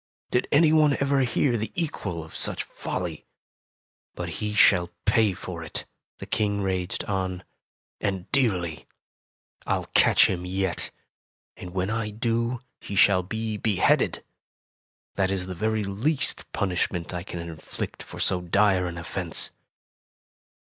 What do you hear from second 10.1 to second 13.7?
him yet, and when I do he shall be